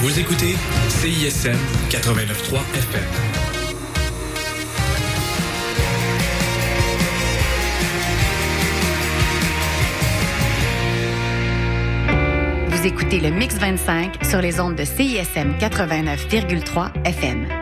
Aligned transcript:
Vous 0.00 0.18
écoutez 0.18 0.56
CISM 0.88 1.56
89.3 1.90 2.58
FM. 2.74 3.02
Vous 12.68 12.86
écoutez 12.86 13.20
le 13.20 13.30
Mix 13.30 13.56
25 13.56 14.24
sur 14.24 14.40
les 14.40 14.58
ondes 14.60 14.74
de 14.74 14.84
CISM 14.84 15.52
89,3 15.60 17.04
FM. 17.04 17.61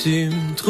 seem 0.00 0.54
to 0.54 0.69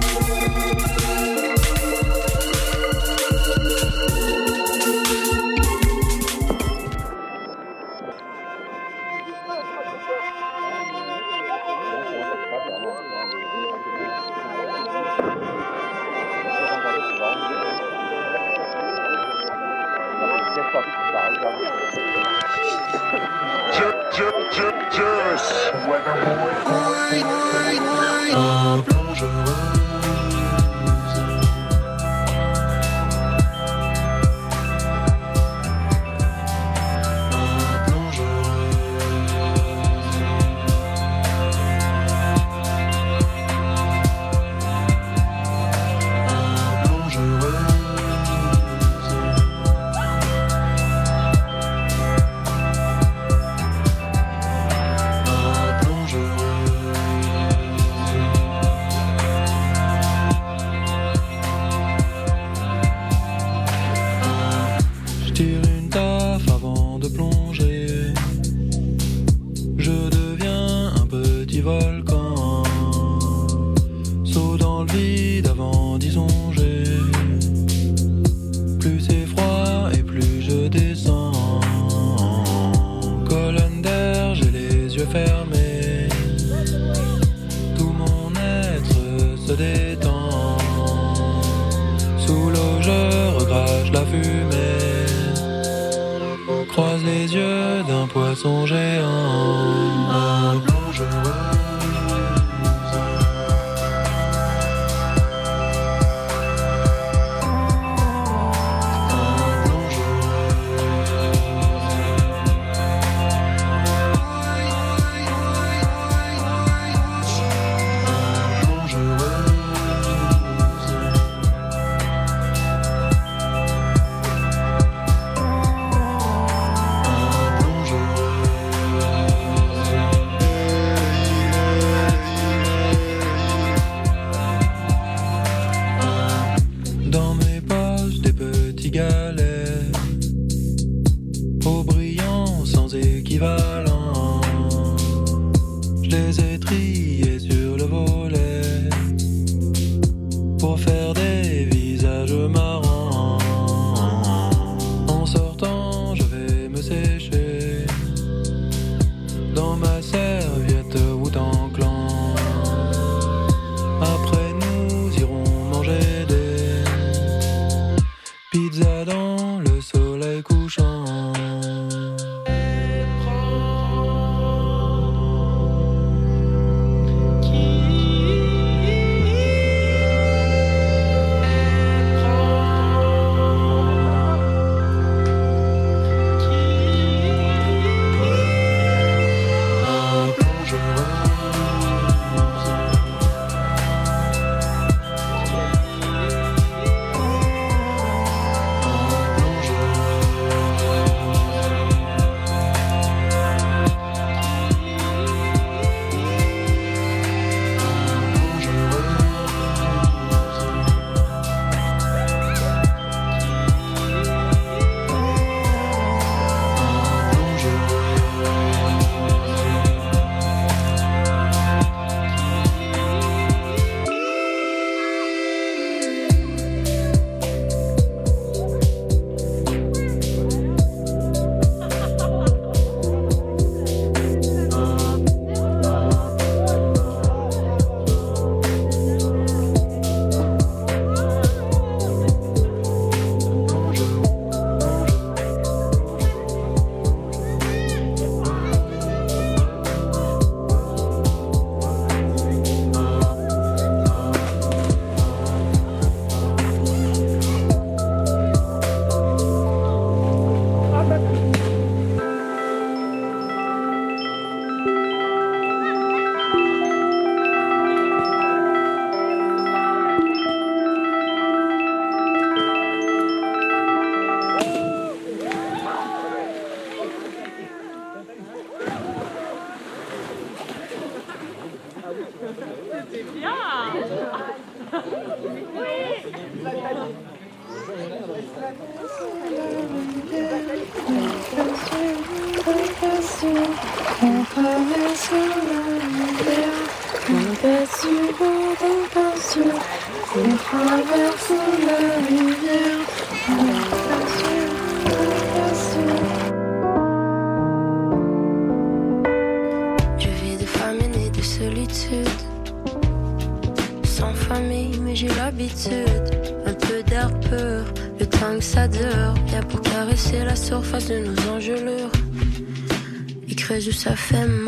ça 324.01 324.15
fait. 324.15 324.60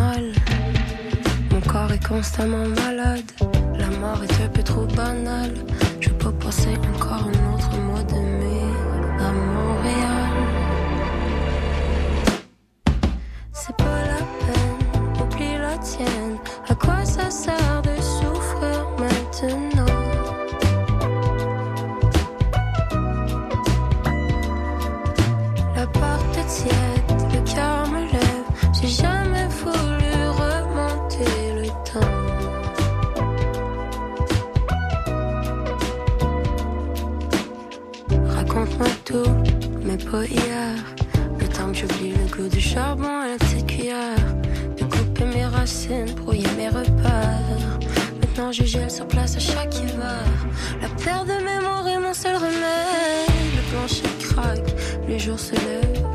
La 50.81 50.89
perte 51.03 51.27
de 51.27 51.43
mémoire 51.43 51.87
est 51.87 51.99
mon 51.99 52.13
seul 52.13 52.35
remède. 52.35 53.29
Le 53.55 53.71
plancher 53.71 54.03
craque, 54.19 54.75
les 55.07 55.19
jours 55.19 55.39
se 55.39 55.53
lèvent. 55.53 56.05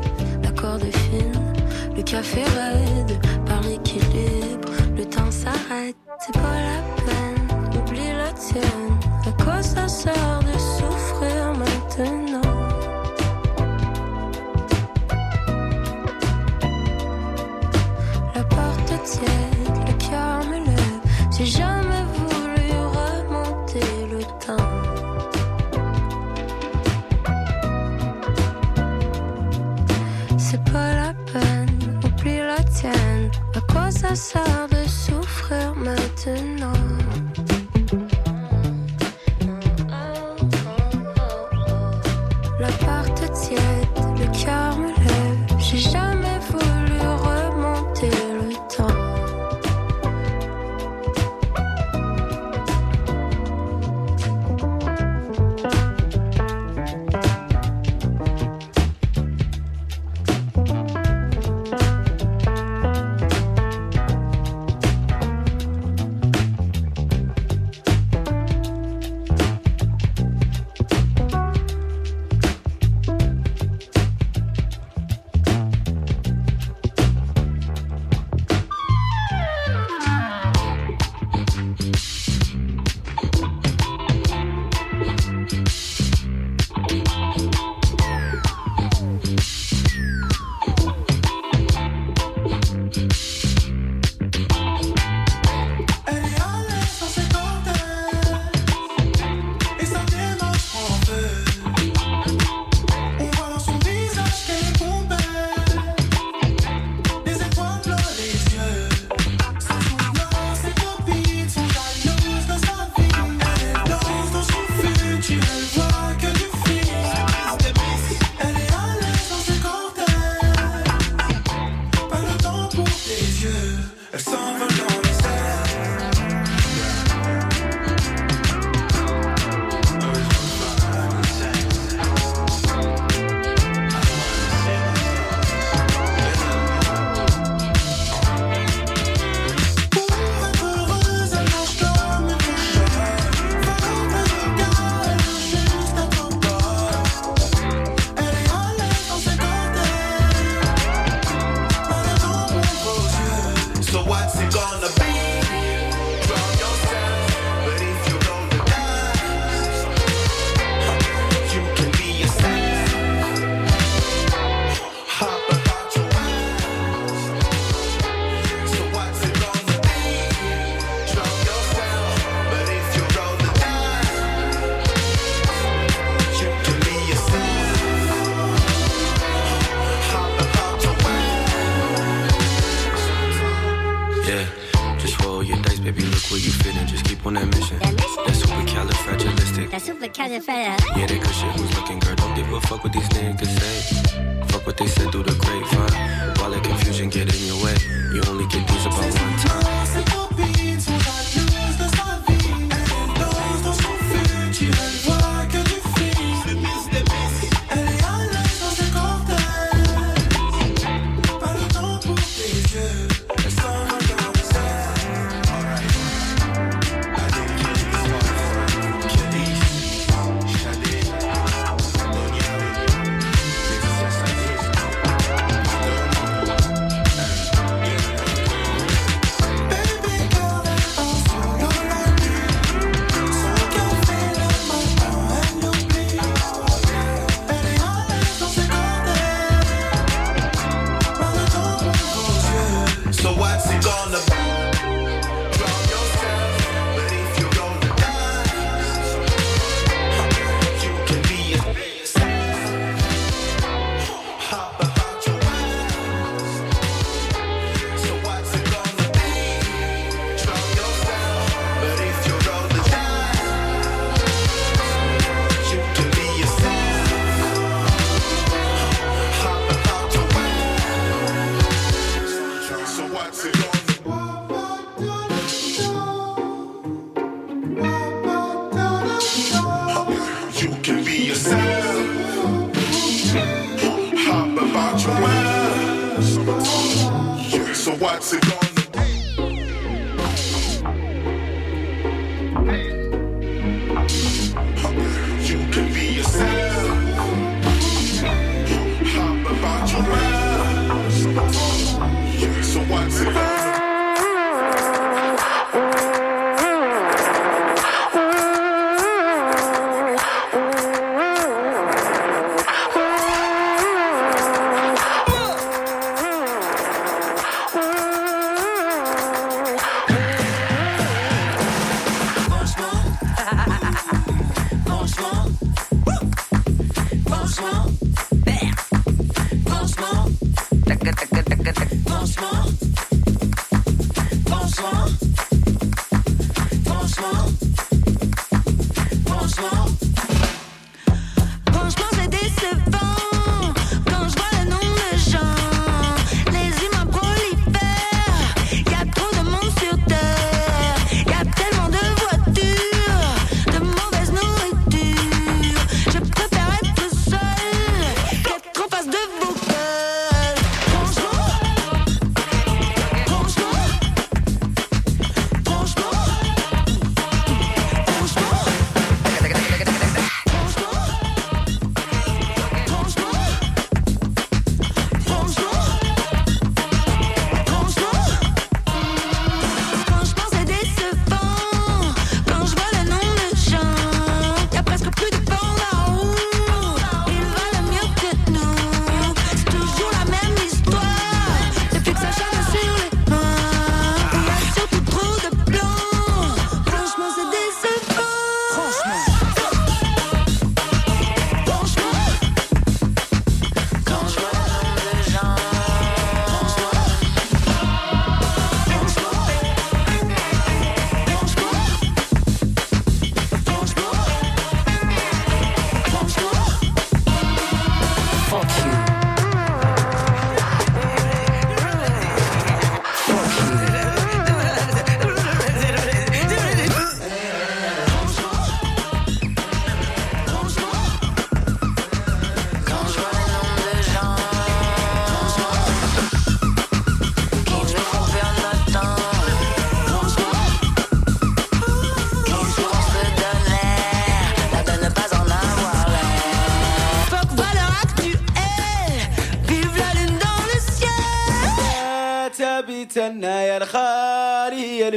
La 0.43 0.51
corde 0.51 0.83
est 0.83 0.97
fine, 0.97 1.53
le 1.95 2.03
café 2.03 2.43
raide. 2.43 3.19
Par 3.45 3.61
l'équilibre, 3.61 4.69
le 4.97 5.05
temps 5.05 5.31
s'arrête. 5.31 5.95
C'est 6.19 6.33
pas 6.33 6.59
la 6.69 6.81
peine, 7.05 7.81
oublie 7.81 8.13
la 8.17 8.31
tienne. 8.33 8.97
À 9.25 9.43
quoi 9.43 9.61
ça 9.61 9.87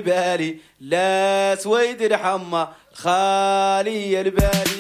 البالي 0.03 0.57
لا 0.81 1.57
سويد 1.61 2.03
الحمى 2.03 2.69
خالي 2.93 4.21
البالي. 4.21 4.72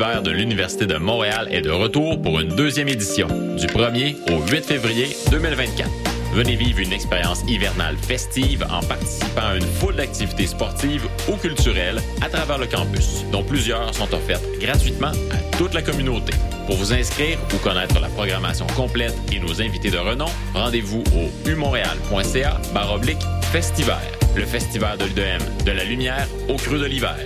Festival 0.00 0.22
de 0.22 0.30
l'Université 0.30 0.86
de 0.86 0.96
Montréal 0.96 1.46
est 1.50 1.60
de 1.60 1.70
retour 1.70 2.22
pour 2.22 2.40
une 2.40 2.56
deuxième 2.56 2.88
édition, 2.88 3.26
du 3.28 3.66
1er 3.66 4.16
au 4.32 4.40
8 4.50 4.64
février 4.64 5.14
2024. 5.30 5.90
Venez 6.32 6.56
vivre 6.56 6.78
une 6.78 6.94
expérience 6.94 7.42
hivernale 7.46 7.98
festive 7.98 8.66
en 8.70 8.80
participant 8.82 9.48
à 9.50 9.56
une 9.56 9.62
foule 9.62 9.96
d'activités 9.96 10.46
sportives 10.46 11.06
ou 11.28 11.36
culturelles 11.36 12.00
à 12.22 12.30
travers 12.30 12.56
le 12.56 12.66
campus, 12.66 13.26
dont 13.30 13.42
plusieurs 13.42 13.94
sont 13.94 14.10
offertes 14.14 14.42
gratuitement 14.58 15.12
à 15.32 15.56
toute 15.58 15.74
la 15.74 15.82
communauté. 15.82 16.32
Pour 16.66 16.76
vous 16.76 16.94
inscrire 16.94 17.38
ou 17.52 17.58
connaître 17.58 18.00
la 18.00 18.08
programmation 18.08 18.66
complète 18.68 19.14
et 19.30 19.38
nos 19.38 19.60
invités 19.60 19.90
de 19.90 19.98
renom, 19.98 20.30
rendez-vous 20.54 21.04
au 21.14 21.46
umontréal.ca 21.46 22.58
baroblique 22.72 23.22
festival. 23.52 24.00
Le 24.34 24.46
festival 24.46 24.96
de 24.96 25.04
l'UDM, 25.04 25.64
de 25.66 25.72
la 25.72 25.84
lumière 25.84 26.26
au 26.48 26.54
creux 26.54 26.78
de 26.78 26.86
l'hiver. 26.86 27.18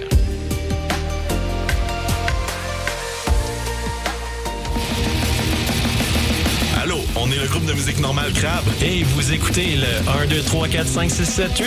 Est 7.34 7.42
le 7.42 7.48
groupe 7.48 7.64
de 7.66 7.72
musique 7.72 8.00
normale 8.00 8.32
Crabe. 8.32 8.64
Et 8.82 9.02
vous 9.02 9.32
écoutez 9.32 9.76
le 9.76 10.22
1, 10.24 10.26
2, 10.26 10.42
3, 10.42 10.68
4, 10.68 10.86
5, 10.86 11.10
6, 11.10 11.24
7, 11.24 11.58
8, 11.58 11.66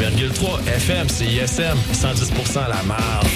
9,3 0.00 0.66
FM, 0.66 1.08
CISM, 1.08 1.76
110% 1.92 2.58
à 2.64 2.68
la 2.68 2.82
marge. 2.84 3.26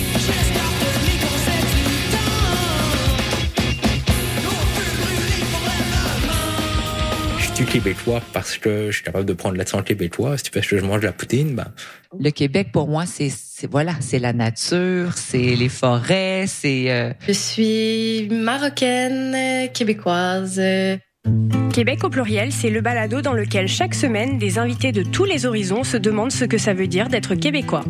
Je 7.39 7.57
suis 7.57 7.65
québécois 7.67 8.21
parce 8.33 8.57
que 8.59 8.87
je 8.91 8.97
suis 8.97 9.05
capable 9.05 9.25
de 9.27 9.33
prendre 9.35 9.57
l'accent 9.57 9.83
québécois. 9.83 10.37
Si 10.37 10.45
tu 10.45 10.51
fais 10.53 10.61
que 10.61 10.79
je 10.79 10.85
mange 10.85 11.01
de 11.01 11.07
la 11.07 11.13
poutine, 11.13 11.55
ben, 11.55 11.67
Le 12.19 12.31
Québec, 12.31 12.69
pour 12.73 12.89
moi, 12.89 13.05
c'est 13.07 13.31
voilà, 13.71 13.95
c'est 14.01 14.19
la 14.19 14.33
nature, 14.33 15.13
c'est 15.17 15.55
les 15.55 15.69
forêts, 15.69 16.47
c'est. 16.49 16.91
euh, 16.91 17.13
Je 17.29 17.33
suis 17.33 18.29
marocaine, 18.31 19.35
euh, 19.37 19.67
québécoise. 19.69 20.59
Québec 21.73 22.05
au 22.05 22.11
pluriel, 22.11 22.53
c'est 22.53 22.69
le 22.69 22.83
balado 22.83 23.23
dans 23.23 23.33
lequel 23.33 23.67
chaque 23.67 23.95
semaine, 23.95 24.37
des 24.37 24.59
invités 24.59 24.93
de 24.93 25.03
tous 25.03 25.25
les 25.25 25.47
horizons 25.47 25.85
se 25.85 25.97
demandent 25.97 26.31
ce 26.31 26.45
que 26.45 26.59
ça 26.59 26.75
veut 26.75 26.87
dire 26.87 27.09
d'être 27.09 27.35
québécois. 27.35 27.83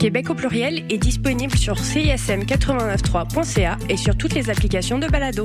Québec 0.00 0.30
au 0.30 0.34
pluriel 0.34 0.84
est 0.88 0.96
disponible 0.96 1.54
sur 1.54 1.74
cism893.ca 1.74 3.76
et 3.90 3.98
sur 3.98 4.16
toutes 4.16 4.32
les 4.32 4.48
applications 4.48 4.98
de 4.98 5.06
balado. 5.06 5.44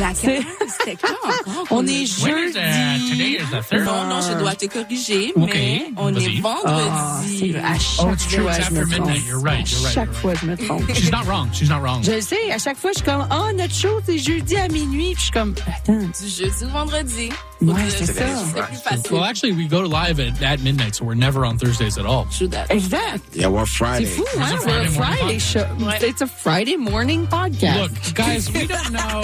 La 0.00 0.14
c'était 0.14 0.96
quand? 1.00 1.64
On 1.70 1.84
est 1.86 1.90
When 2.22 2.38
is, 2.38 2.52
jeudi. 2.54 3.10
today 3.10 3.38
is 3.40 3.50
the 3.50 3.62
third? 3.68 3.84
Non, 3.84 4.04
non, 4.04 4.20
je 4.20 4.38
dois 4.38 4.54
te 4.54 4.66
corriger, 4.66 5.32
Ok, 5.34 5.50
mais 5.54 5.90
on 5.96 6.14
est 6.14 6.40
vendredi. 6.40 7.54
Ah, 7.56 7.70
à 7.72 7.78
chaque 7.78 8.06
Oh, 8.06 8.12
it's 8.12 8.26
true, 8.28 8.42
fois, 8.42 8.52
it's 8.52 8.58
je 8.58 8.62
after 8.62 8.74
me 8.74 8.84
midnight. 8.86 8.98
trompe. 9.00 9.26
You're 9.26 9.40
right, 9.40 9.70
you're 9.70 9.80
right, 9.82 9.94
chaque 9.94 10.12
fois, 10.12 10.34
je 10.34 10.46
me 10.46 10.56
trompe. 10.56 10.94
She's 10.94 11.10
not 11.10 11.24
wrong. 11.26 11.48
She's 11.52 11.68
not 11.68 11.80
wrong. 11.80 12.02
Je 12.04 12.12
le 12.12 12.20
sais, 12.20 12.52
à 12.52 12.58
chaque 12.58 12.76
fois, 12.76 12.90
je 12.92 12.98
suis 12.98 13.04
comme, 13.04 13.26
oh, 13.30 13.52
notre 13.56 13.74
show, 13.74 14.00
c'est 14.06 14.18
jeudi 14.18 14.56
à 14.56 14.68
minuit. 14.68 15.14
Puis 15.14 15.16
je 15.16 15.20
suis 15.22 15.30
comme, 15.32 15.54
attends. 15.66 15.98
Du 15.98 16.28
jeudi 16.28 16.64
au 16.64 16.68
vendredi. 16.68 17.30
Ouais, 17.60 17.90
c'est 17.90 18.06
ça. 18.06 18.12
C'était 18.12 18.62
plus 18.62 18.76
facile. 18.82 19.12
Well, 19.12 19.24
actually, 19.24 19.52
we 19.52 19.66
go 19.68 19.80
live 19.80 20.20
at, 20.20 20.40
at 20.42 20.60
midnight, 20.60 20.94
so 20.94 21.04
we're 21.04 21.14
never 21.16 21.44
on 21.44 21.58
Thursdays 21.58 21.98
at 21.98 22.06
all. 22.06 22.26
Exact. 22.70 23.34
Yeah, 23.34 23.48
we're 23.48 23.66
Friday. 23.66 24.04
C'est 24.06 24.16
fou, 24.16 24.22
It's 24.22 24.36
hein? 24.38 24.58
a 24.62 24.66
We're 24.66 24.82
a 24.82 24.86
Friday 24.88 24.98
morning 24.98 25.16
Friday 25.18 25.38
show. 25.38 26.06
It's 26.06 26.20
a 26.20 26.26
Friday 26.26 26.76
morning 26.76 27.26
podcast. 27.26 27.80
Look, 27.80 28.14
guys, 28.14 28.52
we 28.52 28.66
don't 28.66 28.92
know. 28.92 29.22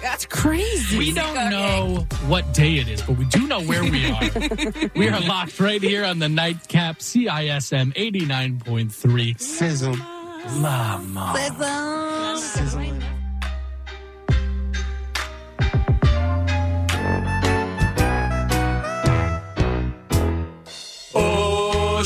That's 0.00 0.24
crazy. 0.24 0.96
We 0.98 1.12
don't 1.12 1.50
know 1.50 2.06
what 2.26 2.54
day 2.54 2.76
it 2.78 2.88
is, 2.88 3.02
but 3.02 3.18
we 3.18 3.26
do 3.26 3.46
know 3.46 3.60
where 3.60 3.82
we 3.82 4.06
are. 4.10 4.90
we 4.96 5.08
are 5.08 5.20
locked 5.20 5.60
right 5.60 5.82
here 5.82 6.04
on 6.04 6.18
the 6.18 6.28
nightcap 6.28 7.00
CISM 7.00 7.92
89.3. 7.94 9.38
Sizzle. 9.40 9.96
Mama. 10.60 11.34
Au 11.36 13.19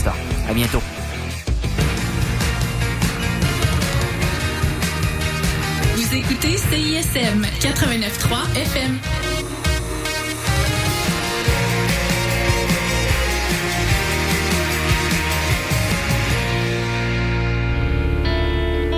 Benstar. 0.00 0.16
À 0.48 0.54
bientôt. 0.54 0.80
Vous 5.94 6.14
écoutez 6.14 6.56
CISM 6.56 7.44
89.3 7.60 8.56
FM. 8.56 8.98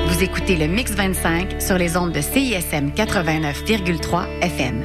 Vous 0.06 0.22
écoutez 0.22 0.56
le 0.56 0.68
Mix 0.68 0.92
25 0.92 1.60
sur 1.60 1.78
les 1.78 1.96
ondes 1.96 2.12
de 2.12 2.20
CISM 2.20 2.90
89,3 2.90 4.26
FM. 4.40 4.84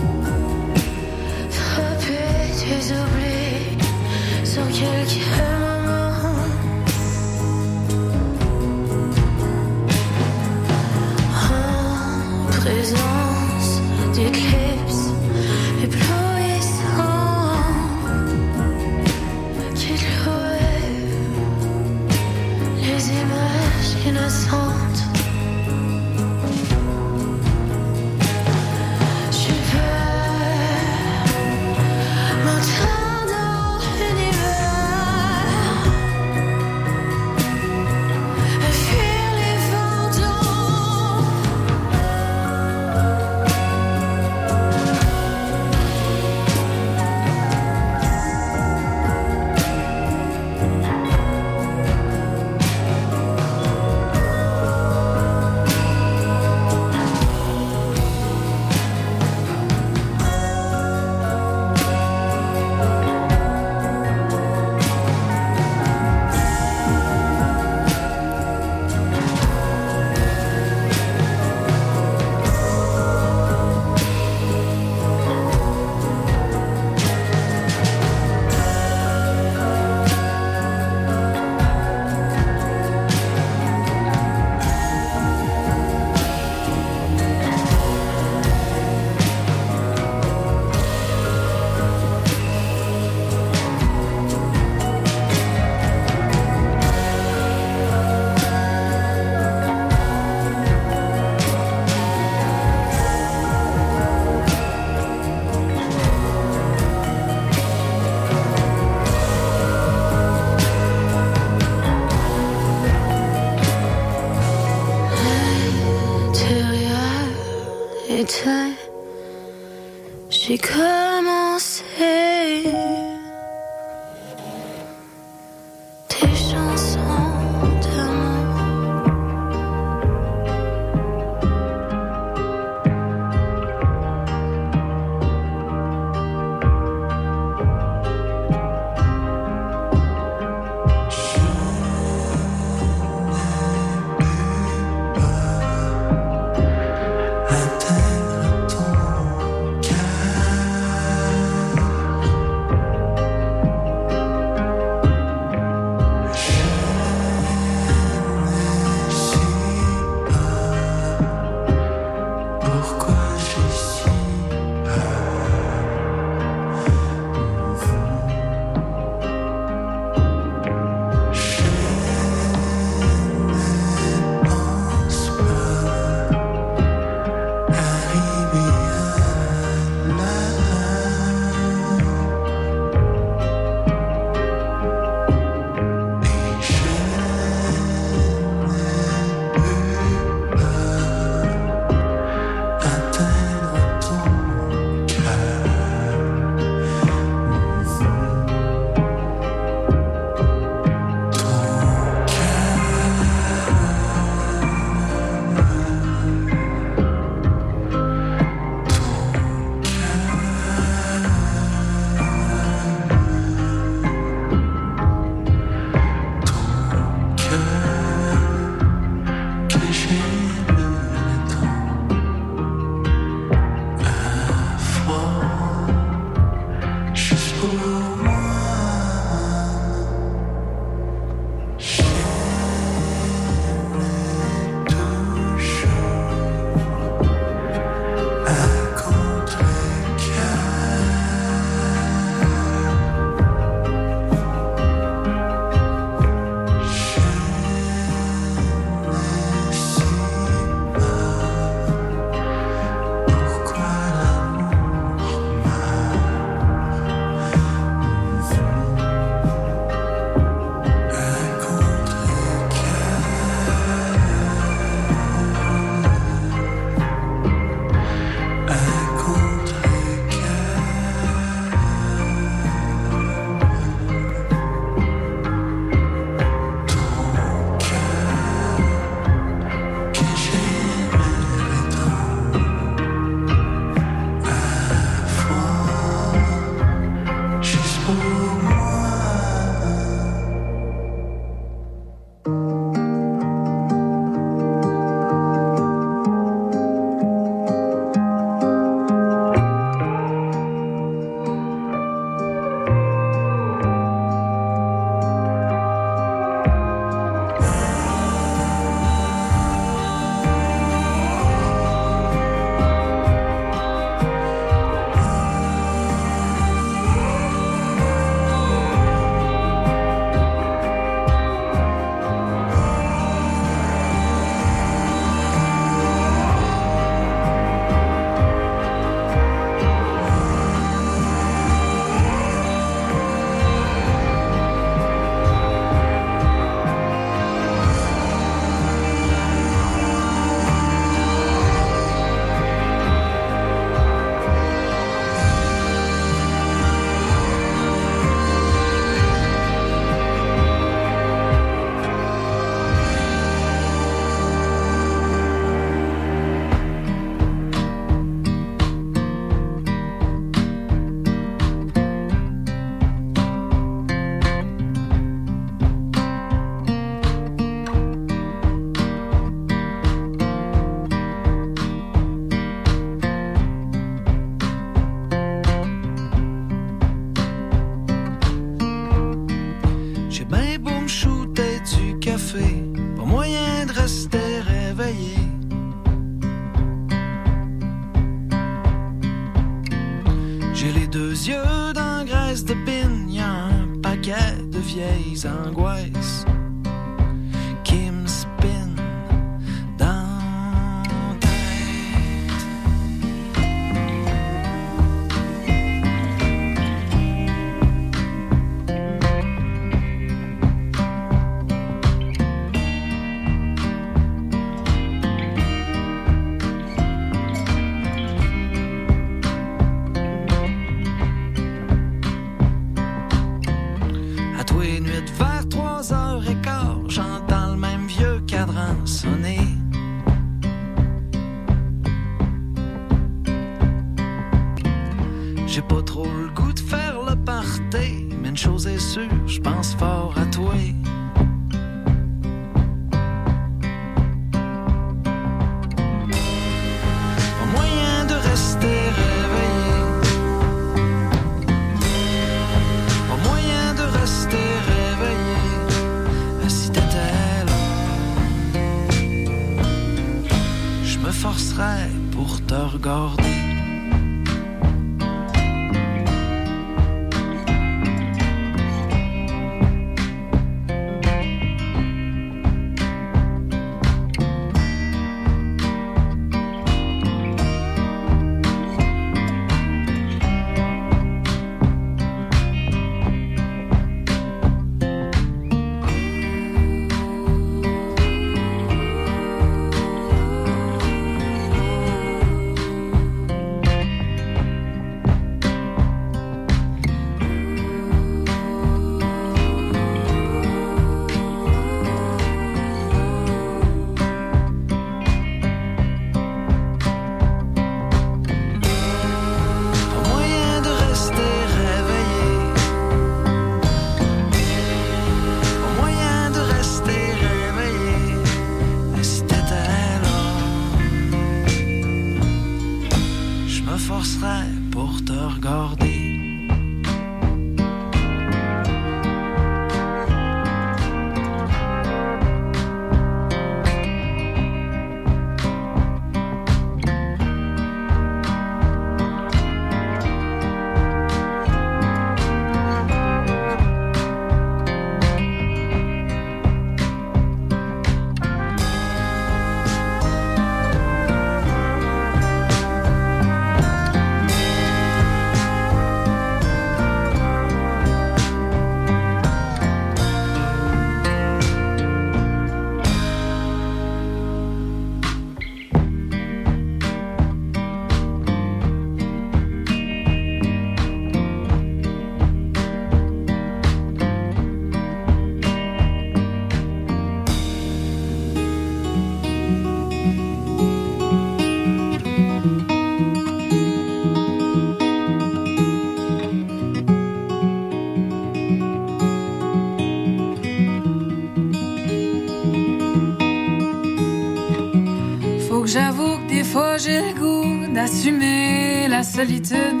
j'avoue 595.88 596.36
que 596.38 596.48
des 596.48 596.64
fois 596.64 596.98
j'ai 596.98 597.20
le 597.20 597.34
goût 597.34 597.92
d'assumer 597.92 599.08
la 599.08 599.22
solitude, 599.22 600.00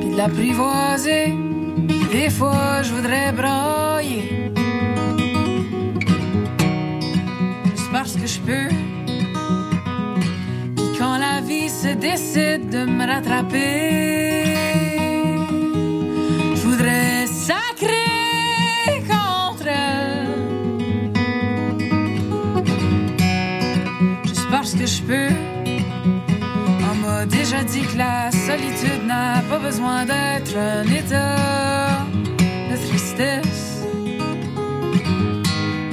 puis 0.00 0.10
de 0.10 0.16
l'apprivoiser. 0.16 1.34
Des 2.12 2.30
fois 2.30 2.82
je 2.82 2.92
voudrais 2.94 3.32
brailler, 3.32 4.50
juste 7.70 7.90
parce 7.92 8.14
que 8.16 8.26
je 8.26 8.40
peux. 8.40 8.68
Puis 10.76 10.98
quand 10.98 11.18
la 11.18 11.40
vie 11.40 11.68
se 11.68 11.94
décide 11.94 12.68
de 12.70 12.84
me 12.84 13.06
rattraper, 13.06 14.44
je 16.54 16.62
voudrais 16.66 17.26
sacrer 17.26 18.17
déjà 27.26 27.64
dit 27.64 27.82
que 27.82 27.96
la 27.96 28.30
solitude 28.30 29.06
n'a 29.06 29.42
pas 29.48 29.58
besoin 29.58 30.04
d'être 30.04 30.56
un 30.56 30.84
état 30.84 32.06
de 32.70 32.76
tristesse. 32.88 33.82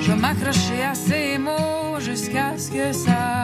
Je 0.02 0.12
vais 0.12 0.20
m'accrocher 0.20 0.84
à 0.84 0.94
ces 0.94 1.38
mots 1.38 2.00
jusqu'à 2.00 2.58
ce 2.58 2.70
que 2.70 2.94
ça 2.94 3.35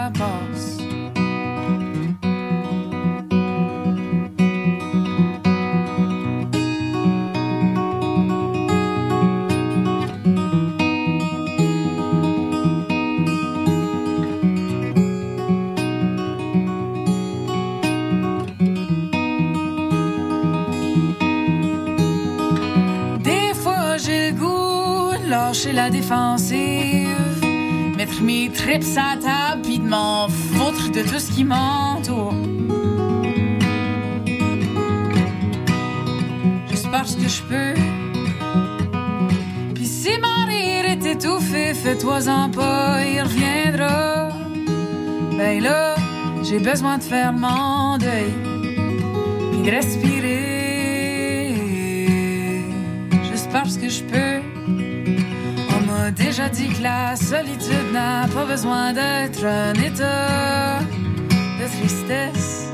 défensive, 25.90 27.08
mettre 27.98 28.22
mes 28.22 28.50
trips 28.50 28.98
à 28.98 29.18
table 29.18 29.62
puis 29.64 29.80
de 29.80 29.88
m'en 29.88 30.28
foutre 30.30 30.92
de 30.92 31.02
tout 31.02 31.20
ce 31.20 31.32
qui 31.32 31.44
m'entoure. 31.44 32.36
Juste 36.70 36.90
parce 36.92 37.16
que 37.16 37.28
je 37.28 37.42
peux. 37.44 37.74
Puis 39.76 39.86
si 39.86 40.10
mon 40.22 40.46
rire 40.46 40.86
est 40.86 41.06
étouffé, 41.06 41.74
fais-toi-en 41.74 42.50
pas, 42.50 43.04
il 43.06 43.22
reviendra. 43.22 44.30
Ben 45.38 45.62
là, 45.64 45.96
j'ai 46.44 46.60
besoin 46.60 46.98
de 46.98 47.04
faire 47.04 47.34
mon 47.34 47.98
deuil, 47.98 48.34
puis 49.52 49.62
de 49.64 49.72
respirer 49.72 50.72
juste 53.32 53.50
parce 53.52 53.78
que 53.78 53.90
je 53.90 54.04
peux. 54.04 54.31
Déjà 56.16 56.50
dit 56.50 56.68
que 56.68 56.84
la 56.84 57.16
solitude 57.16 57.92
n'a 57.94 58.28
pas 58.28 58.46
besoin 58.46 58.94
d'être 58.94 59.46
un 59.46 59.74
état 59.74 60.80
de 61.60 61.80
tristesse. 61.80 62.70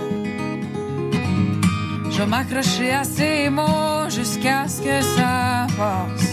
Je 2.09 2.17
vais 2.17 2.25
m'accrocher 2.25 2.93
à 2.93 3.03
ces 3.03 3.49
mots 3.49 4.09
jusqu'à 4.09 4.67
ce 4.67 4.81
que 4.81 5.01
ça 5.01 5.67
passe. 5.77 6.26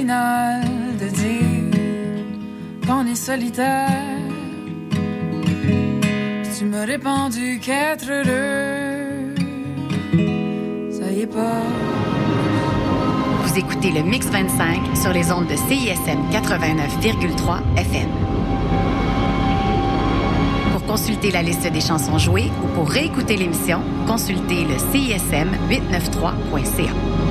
De 0.00 1.08
dire 1.08 1.76
qu'on 2.86 3.06
est 3.06 3.14
solitaire. 3.14 3.90
Tu 6.56 6.64
qu'être 7.60 8.10
heureux, 8.10 9.34
ça 10.90 11.12
y 11.12 11.20
est 11.20 11.26
pas. 11.26 11.62
Vous 13.42 13.58
écoutez 13.58 13.90
le 13.90 14.02
Mix 14.02 14.28
25 14.28 14.96
sur 14.96 15.12
les 15.12 15.30
ondes 15.30 15.48
de 15.48 15.56
CISM 15.56 16.20
89,3 16.30 17.60
FM. 17.76 18.08
Pour 20.72 20.86
consulter 20.86 21.30
la 21.30 21.42
liste 21.42 21.70
des 21.70 21.82
chansons 21.82 22.16
jouées 22.16 22.50
ou 22.64 22.68
pour 22.74 22.88
réécouter 22.88 23.36
l'émission, 23.36 23.82
consultez 24.06 24.64
le 24.64 24.78
CISM 24.90 25.50
893.ca. 25.68 27.21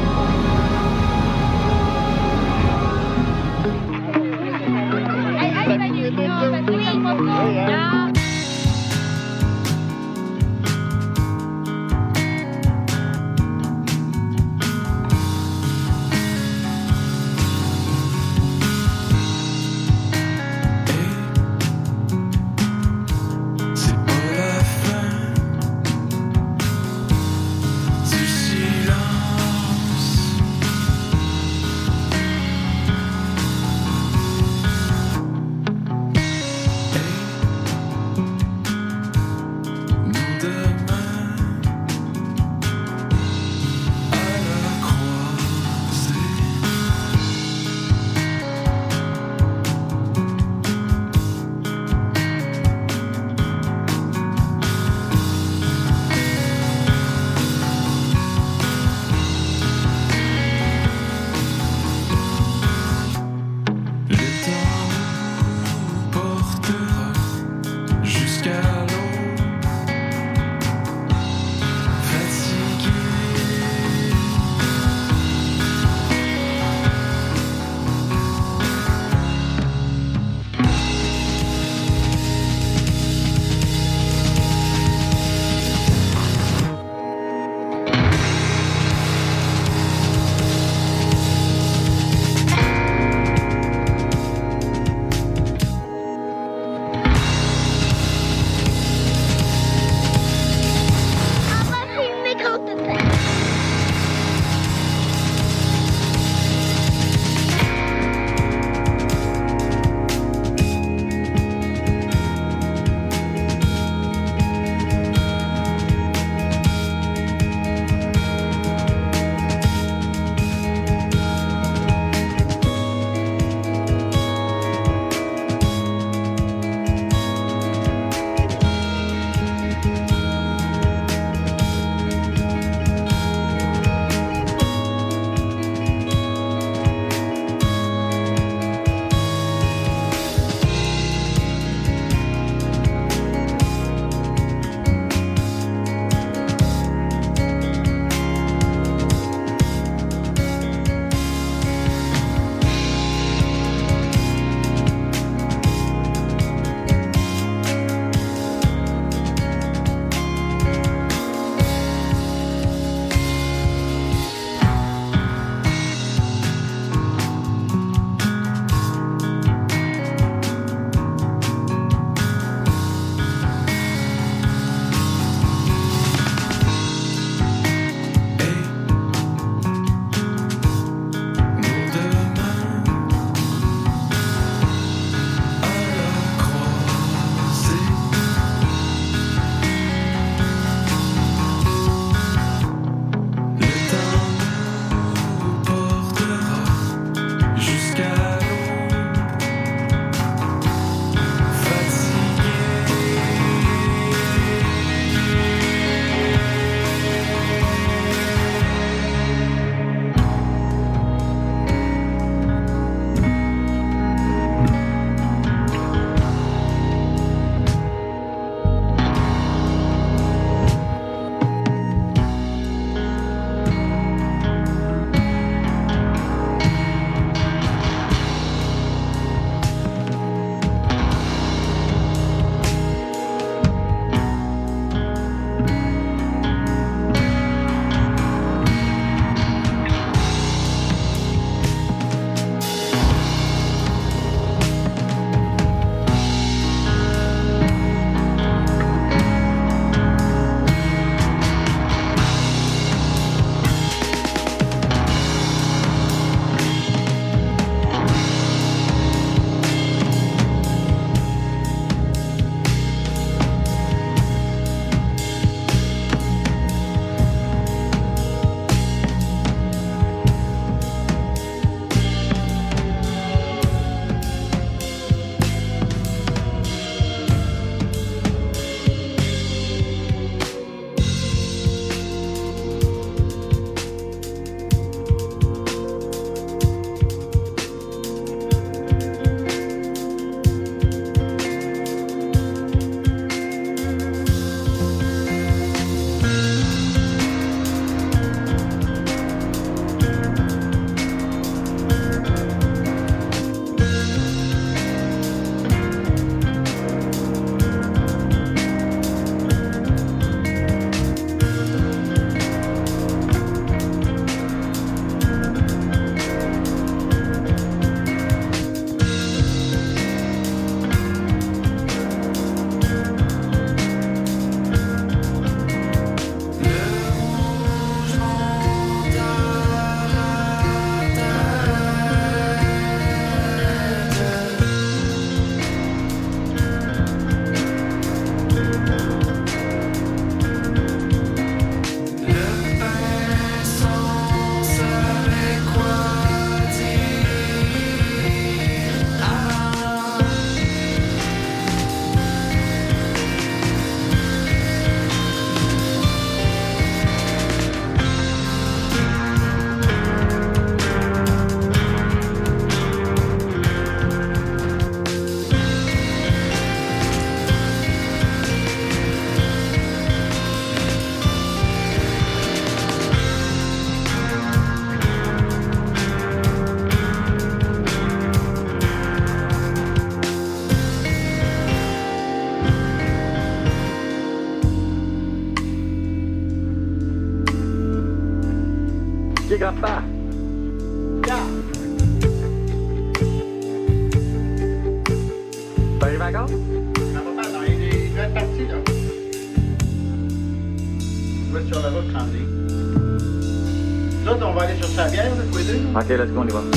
les 406.17 406.25
deux. 406.25 406.31
Ok, 406.33 406.43
let's 406.43 406.51
go, 406.51 406.57
on 406.57 406.70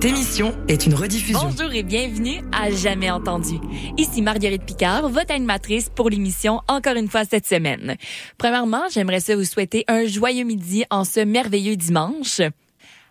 Cette 0.00 0.12
émission 0.12 0.56
est 0.68 0.86
une 0.86 0.94
rediffusion. 0.94 1.40
Bonjour 1.42 1.72
et 1.72 1.82
bienvenue 1.82 2.40
à 2.52 2.70
Jamais 2.70 3.10
entendu. 3.10 3.56
Ici 3.96 4.22
Marguerite 4.22 4.62
Picard, 4.62 5.08
votre 5.08 5.34
animatrice 5.34 5.88
pour 5.88 6.08
l'émission 6.08 6.60
encore 6.68 6.94
une 6.94 7.08
fois 7.08 7.24
cette 7.24 7.46
semaine. 7.46 7.96
Premièrement, 8.38 8.84
j'aimerais 8.92 9.18
vous 9.34 9.42
souhaiter 9.42 9.84
un 9.88 10.06
joyeux 10.06 10.44
midi 10.44 10.84
en 10.90 11.02
ce 11.02 11.18
merveilleux 11.18 11.74
dimanche. 11.74 12.40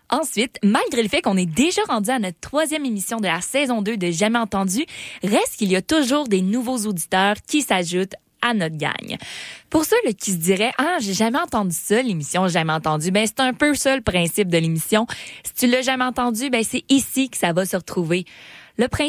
Ensuite, 0.08 0.56
malgré 0.64 1.02
le 1.02 1.10
fait 1.10 1.20
qu'on 1.20 1.36
est 1.36 1.44
déjà 1.44 1.82
rendu 1.90 2.08
à 2.08 2.18
notre 2.18 2.40
troisième 2.40 2.86
émission 2.86 3.18
de 3.18 3.26
la 3.26 3.42
saison 3.42 3.82
2 3.82 3.98
de 3.98 4.10
Jamais 4.10 4.38
entendu, 4.38 4.86
reste 5.22 5.56
qu'il 5.58 5.70
y 5.70 5.76
a 5.76 5.82
toujours 5.82 6.26
des 6.26 6.40
nouveaux 6.40 6.86
auditeurs 6.86 7.36
qui 7.46 7.60
s'ajoutent 7.60 8.14
à 8.42 8.54
notre 8.54 8.76
gang. 8.76 9.16
Pour 9.70 9.84
ceux 9.84 9.96
qui 10.18 10.32
se 10.32 10.36
diraient 10.36 10.72
ah 10.78 10.96
j'ai 11.00 11.14
jamais 11.14 11.38
entendu 11.38 11.74
ça 11.74 12.02
l'émission 12.02 12.48
jamais 12.48 12.72
entendu 12.72 13.10
ben 13.10 13.26
c'est 13.26 13.40
un 13.40 13.52
peu 13.52 13.74
ça 13.74 13.96
le 13.96 14.02
principe 14.02 14.48
de 14.48 14.58
l'émission. 14.58 15.06
Si 15.44 15.52
tu 15.54 15.66
l'as 15.66 15.82
jamais 15.82 16.04
entendu 16.04 16.50
ben 16.50 16.62
c'est 16.64 16.84
ici 16.88 17.30
que 17.30 17.36
ça 17.36 17.52
va 17.52 17.64
se 17.64 17.76
retrouver. 17.76 18.24
Le 18.78 18.88